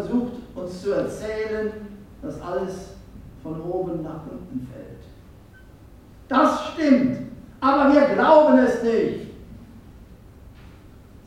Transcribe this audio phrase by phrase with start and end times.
[0.00, 1.72] versucht uns zu erzählen,
[2.22, 2.94] dass alles
[3.42, 5.04] von oben nach unten fällt.
[6.28, 7.18] Das stimmt.
[7.60, 9.30] Aber wir glauben es nicht.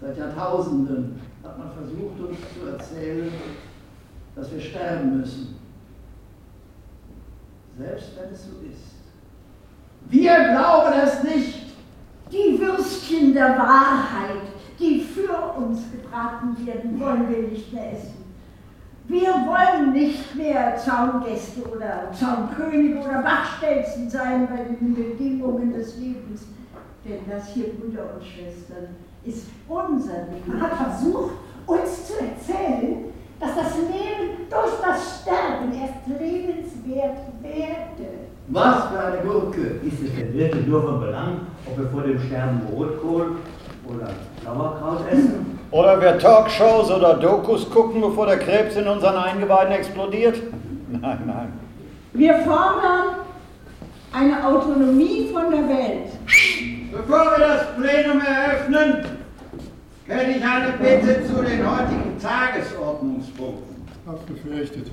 [0.01, 3.31] Seit Jahrtausenden hat man versucht, uns zu erzählen,
[4.35, 5.55] dass wir sterben müssen.
[7.77, 8.93] Selbst wenn es so ist.
[10.09, 11.63] Wir glauben es nicht.
[12.31, 14.41] Die Würstchen der Wahrheit,
[14.80, 18.22] die für uns gebraten werden, wollen wir nicht mehr essen.
[19.05, 26.47] Wir wollen nicht mehr Zaungäste oder Zaunkönige oder Wachstelzen sein bei den Bedingungen des Lebens.
[27.03, 30.47] Denn das hier, Brüder und Schwestern, ist unser Leben.
[30.47, 31.33] Man hat versucht,
[31.65, 33.05] uns zu erzählen,
[33.41, 38.09] dass das Leben durch das Sterben erst lebenswert werde.
[38.47, 39.79] Was für eine Gurke!
[39.83, 43.37] Ist es denn wirklich nur von Belang, ob wir vor dem Sterben Rotkohl
[43.85, 44.11] oder
[44.43, 45.42] Sauerkraut essen?
[45.73, 50.39] Oder wir Talkshows oder Dokus gucken, bevor der Krebs in unseren Eingeweiden explodiert?
[50.91, 51.53] Nein, nein.
[52.13, 53.15] Wir fordern
[54.13, 56.11] eine Autonomie von der Welt.
[56.91, 59.03] Bevor wir das Plenum eröffnen,
[60.07, 63.73] hätte ich eine Bitte zu den heutigen Tagesordnungspunkten.
[64.05, 64.91] Hab's befürchtet.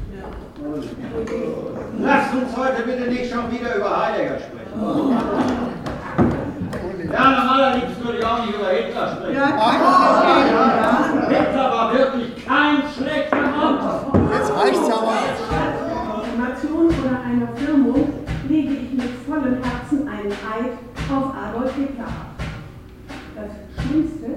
[1.98, 5.80] Lasst uns heute bitte nicht schon wieder über Heidegger sprechen.
[7.21, 9.43] Ja, allerliebsten würde ich auch nicht über Hitler sprechen.
[11.29, 13.78] Hitler war wirklich kein schlechter Mann.
[14.33, 15.12] Jetzt reicht's aber.
[16.25, 18.09] Information oder einer Firmung
[18.49, 20.72] lege ich mit vollem Herzen einen Eid
[21.12, 22.33] auf Adolf Hitler ab.
[23.37, 24.28] Das Schlimmste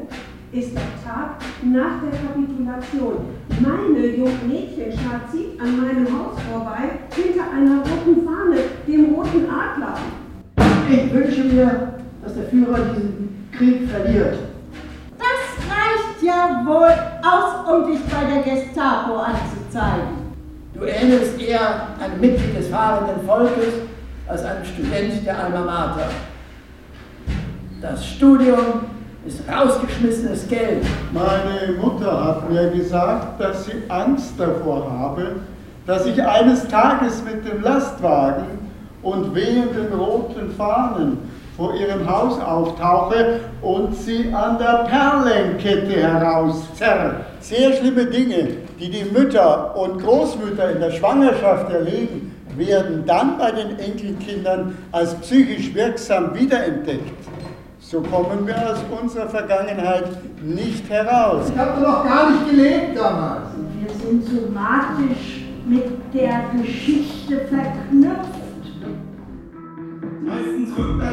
[0.52, 3.16] ist der Tag nach der Kapitulation.
[3.60, 9.98] Meine jungen Mädchenschar zieht an meinem Haus vorbei, hinter einer roten Fahne, dem roten Adler.
[10.90, 11.93] Ich wünsche mir,
[12.34, 14.36] dass der Führer diesen Krieg verliert.
[15.18, 20.24] Das reicht ja wohl aus, um dich bei der Gestapo anzuzeigen.
[20.74, 23.74] Du ähnelst eher einem Mitglied des fahrenden Volkes
[24.28, 26.10] als einem Student der Alma Mater.
[27.82, 28.86] Das Studium
[29.26, 30.86] ist rausgeschmissenes Geld.
[31.12, 35.36] Meine Mutter hat mir gesagt, dass sie Angst davor habe,
[35.86, 38.46] dass ich eines Tages mit dem Lastwagen
[39.04, 41.18] und wehenden roten Fahnen
[41.56, 47.16] vor ihrem Haus auftauche und sie an der Perlenkette herauszerre.
[47.40, 48.50] Sehr schlimme Dinge,
[48.80, 55.16] die die Mütter und Großmütter in der Schwangerschaft erleben, werden dann bei den Enkelkindern als
[55.16, 57.12] psychisch wirksam wiederentdeckt.
[57.80, 60.06] So kommen wir aus unserer Vergangenheit
[60.42, 61.52] nicht heraus.
[61.54, 63.50] Ich habe noch gar nicht gelebt damals.
[63.80, 68.44] Wir sind somatisch mit der Geschichte verknüpft.
[70.26, 71.04] Meistens rückt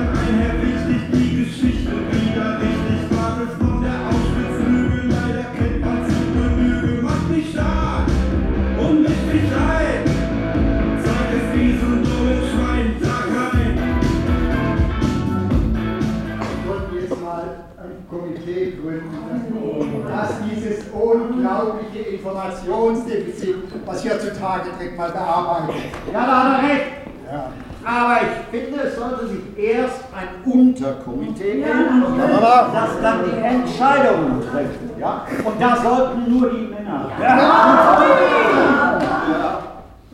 [17.78, 23.56] ein Komitee gründen, das dieses unglaubliche Informationsdefizit,
[23.87, 25.75] was hier zutage tritt, mal bearbeitet.
[26.12, 26.87] Ja, da hat er recht.
[27.31, 27.49] Ja.
[27.83, 32.71] Aber ich finde, es sollte sich erst ein Unterkomitee bilden, Ja.
[32.75, 34.99] das dann die Entscheidungen trifft.
[34.99, 35.27] Ja?
[35.44, 37.06] Und da sollten nur die Männer.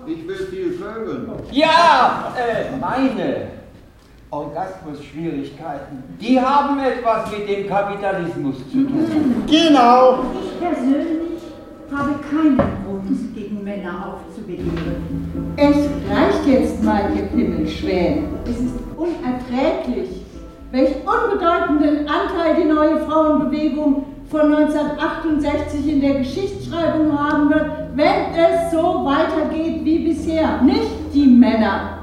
[0.06, 1.32] Ich will viel vögeln.
[1.50, 3.55] Ja, äh, meine
[4.30, 9.44] Orgasmusschwierigkeiten, die haben etwas mit dem Kapitalismus zu tun.
[9.46, 10.18] Genau.
[10.42, 11.42] Ich persönlich
[11.94, 15.54] habe keinen Grund, gegen Männer aufzubegehren.
[15.56, 15.76] Es
[16.10, 18.24] reicht jetzt mal, ihr Pimmelschwäne.
[18.44, 20.22] Es ist unerträglich,
[20.72, 28.72] welch unbedeutenden Anteil die neue Frauenbewegung von 1968 in der Geschichtsschreibung haben wird, wenn es
[28.72, 30.60] so weitergeht wie bisher.
[30.62, 31.95] Nicht die Männer,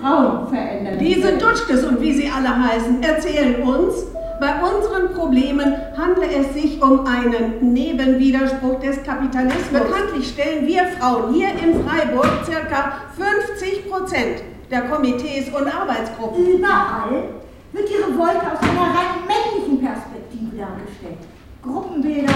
[0.00, 0.98] Frauen verändern.
[0.98, 1.38] die Diese.
[1.38, 4.06] Dutschkes und wie sie alle heißen, erzählen uns,
[4.40, 9.64] bei unseren Problemen handle es sich um einen Nebenwiderspruch des Kapitalismus.
[9.72, 16.46] Bekanntlich stellen wir Frauen hier in Freiburg circa 50 Prozent der Komitees und Arbeitsgruppen.
[16.46, 17.24] Überall
[17.72, 21.18] wird die Revolte aus einer rein männlichen Perspektive dargestellt.
[21.62, 22.32] Gruppenbilder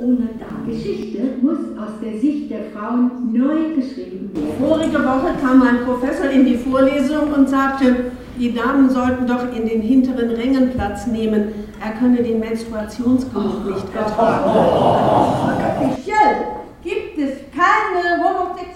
[0.00, 0.66] ohne Darstellung.
[0.66, 4.54] Geschichte muss aus der Sicht der Frauen neu geschrieben werden.
[4.58, 9.66] Vorige Woche kam ein Professor in die Vorlesung und sagte, die Damen sollten doch in
[9.68, 11.52] den hinteren Rängen Platz nehmen.
[11.80, 14.50] Er könne den Menstruationsgeruch nicht ertragen.
[15.80, 16.46] Offiziell
[16.82, 18.14] gibt es keine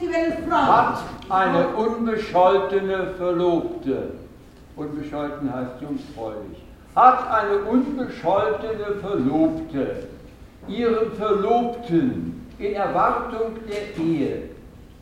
[0.09, 0.67] individuelle Frau.
[0.67, 4.11] Hat eine unbescholtene Verlobte,
[4.77, 6.65] unbescholten heißt jungfräulich,
[6.95, 10.09] hat eine unbescholtene Verlobte
[10.69, 14.43] ihrem Verlobten in Erwartung der Ehe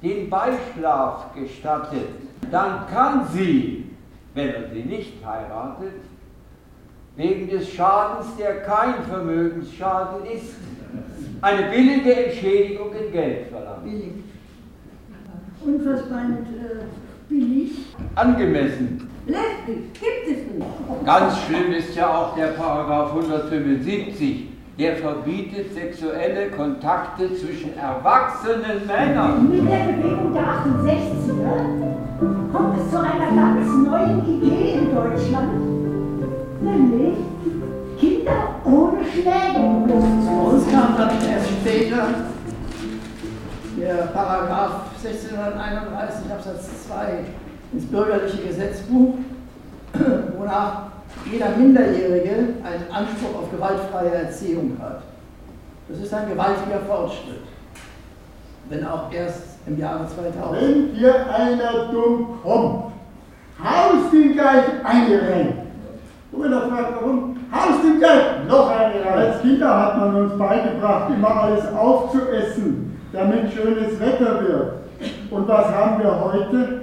[0.03, 2.09] den Beischlaf gestattet,
[2.51, 3.87] dann kann sie,
[4.35, 5.95] wenn er sie nicht heiratet,
[7.17, 10.55] wegen des Schadens, der kein Vermögensschaden ist,
[11.41, 13.85] eine billige Entschädigung in Geld verlangen.
[13.85, 14.13] Billig.
[15.65, 16.85] Und was meint äh,
[17.29, 17.73] billig?
[18.15, 19.09] Angemessen.
[19.27, 21.05] Lesbisch gibt es nicht.
[21.05, 24.56] Ganz schlimm ist ja auch der Paragraph 175.
[24.79, 29.51] Der verbietet sexuelle Kontakte zwischen erwachsenen Männern.
[29.51, 35.53] Mit der Bewegung der 68er kommt es zu einer ganz neuen Idee in Deutschland,
[36.61, 37.17] nämlich
[37.99, 39.61] Kinder ohne Schläge
[40.27, 42.09] Zu uns kam dann erst später
[43.81, 47.25] der Paragraph 1631 Absatz 2
[47.73, 49.15] ins bürgerliche Gesetzbuch,
[50.37, 50.96] wonach
[51.31, 52.31] jeder Minderjährige
[52.63, 55.03] einen Anspruch auf gewaltfreie Erziehung hat.
[55.89, 57.43] Das ist ein gewaltiger Fortschritt,
[58.69, 60.61] wenn auch erst im Jahre 2000.
[60.61, 62.93] Wenn dir einer dumm kommt,
[63.63, 65.67] haust ihn gleich eingerenkt.
[66.33, 67.37] Und er fragt, warum?
[67.53, 69.17] Haust ihn gleich noch eingerenkt.
[69.17, 74.73] Als Kinder hat man uns beigebracht, immer alles aufzuessen, damit schönes Wetter wird.
[75.31, 76.76] Und was haben wir heute?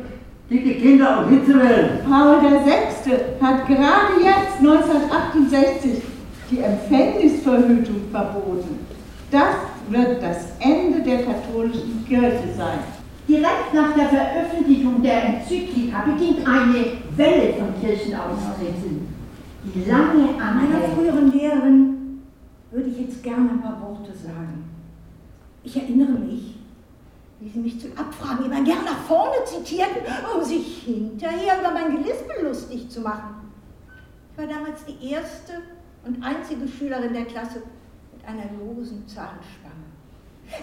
[0.53, 2.05] Dicke Kinder und Hitzewellen.
[2.07, 3.11] Paul VI.
[3.41, 6.03] hat gerade jetzt 1968
[6.51, 8.85] die Empfängnisverhütung verboten.
[9.31, 9.55] Das
[9.89, 12.77] wird das Ende der katholischen Kirche sein.
[13.27, 16.85] Direkt nach der Veröffentlichung der Enzyklika beginnt eine
[17.17, 19.07] Welle von Kirchenaustritten,
[19.63, 20.93] die lange Meiner anhält.
[20.93, 22.21] früheren Lehrerin
[22.69, 24.65] würde ich jetzt gerne ein paar Worte sagen.
[25.63, 26.52] Ich erinnere mich,
[27.43, 30.01] wie sie mich zu Abfragen immer gern nach vorne zitierten,
[30.33, 33.51] um sich hinterher über mein Gelispel lustig zu machen.
[34.31, 35.61] Ich war damals die erste
[36.05, 37.61] und einzige Schülerin der Klasse
[38.13, 39.73] mit einer losen Zahnspange.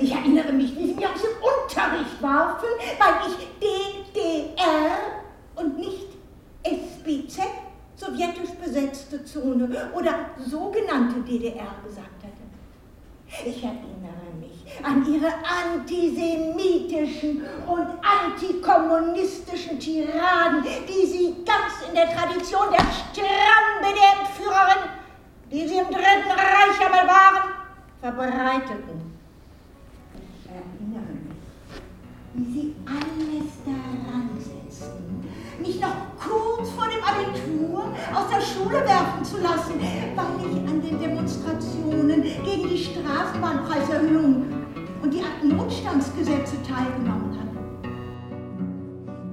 [0.00, 2.68] Ich erinnere mich, wie sie mir aus dem Unterricht warfen,
[2.98, 4.98] weil ich DDR
[5.56, 6.08] und nicht
[6.62, 7.42] SBZ,
[7.96, 12.39] sowjetisch besetzte Zone oder sogenannte DDR gesagt hatte.
[13.38, 22.70] Ich erinnere mich an ihre antisemitischen und antikommunistischen Tiraden, die sie ganz in der Tradition
[22.72, 24.90] der Strambe der Entführerin,
[25.50, 27.50] die sie im Dritten Reich einmal waren,
[28.00, 29.14] verbreiteten.
[30.14, 31.38] Ich erinnere mich,
[32.34, 33.19] wie sie alles
[38.30, 39.74] der Schule werfen zu lassen,
[40.14, 44.44] weil ich an den Demonstrationen gegen die Straßenbahnpreiserhöhung
[45.02, 47.50] und die Notstandsgesetze teilgenommen hatte.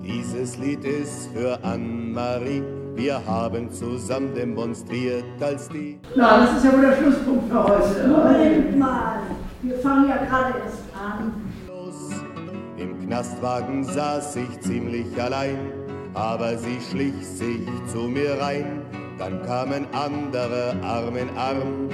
[0.02, 2.64] Dieses Lied ist für Anne-Marie.
[2.96, 6.00] Wir haben zusammen demonstriert, als die.
[6.16, 8.08] Na, das ist ja wohl der Schlusspunkt für heute.
[8.08, 9.20] Moment mal,
[9.62, 11.34] wir fangen ja gerade erst an.
[12.78, 15.58] Im Knastwagen saß ich ziemlich allein,
[16.14, 18.87] aber sie schlich sich zu mir rein.
[19.20, 21.90] Dann kamen andere Arm in Arm.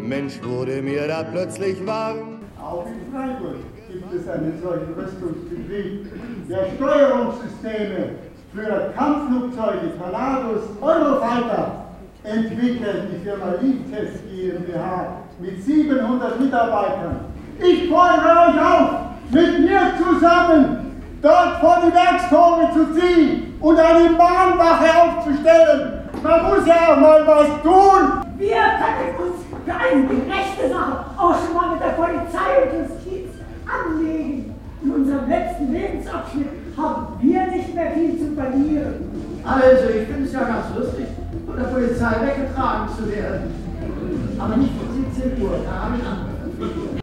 [0.00, 2.38] Mensch, wurde mir da plötzlich warm.
[2.62, 3.56] Auch in Freiburg
[3.90, 6.06] gibt es einen solchen Rüstungsbetrieb,
[6.48, 8.10] der Steuerungssysteme
[8.54, 11.86] für Kampfflugzeuge, Tornados, Eurofighter
[12.22, 17.20] entwickelt, die Firma Liebtest GmbH mit 700 Mitarbeitern.
[17.58, 18.90] Ich fordere euch auf,
[19.30, 25.99] mit mir zusammen dort vor die Werkstore zu ziehen und eine Mahnwache aufzustellen.
[26.22, 28.24] Man muss ja auch mal was tun.
[28.36, 33.30] Wir können uns für eine gerechte Sache auch schon mal mit der Polizei und Justiz
[33.66, 34.54] anlegen.
[34.82, 39.40] In unserem letzten Lebensabschnitt haben wir nicht mehr viel zu verlieren.
[39.44, 41.06] Also, ich finde es ja ganz lustig,
[41.46, 44.36] von der Polizei weggetragen zu werden.
[44.38, 44.88] Aber nicht vor
[45.22, 47.00] 17 Uhr, da habe ich Verpflichtungen.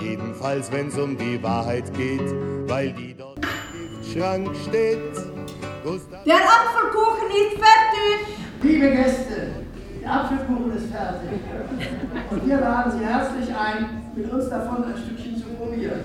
[0.00, 2.34] Jedenfalls, wenn's um die Wahrheit geht,
[2.68, 4.98] weil die dort im Giftschrank steht.
[5.84, 8.39] Gustav Der Apfelkuchen ist fertig.
[8.62, 9.52] Liebe Gäste,
[10.02, 11.40] der Apfelkuchen ist fertig.
[12.30, 16.00] Und wir laden Sie herzlich ein, mit uns davon ein Stückchen zu probieren.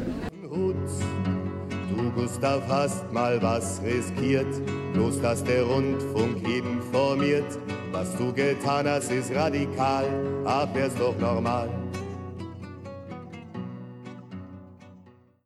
[1.89, 4.47] Du, Gustav, hast mal was riskiert,
[4.93, 7.59] bloß dass der Rundfunk informiert.
[7.91, 10.05] Was du getan hast, ist radikal,
[10.45, 11.69] aber wär's doch normal.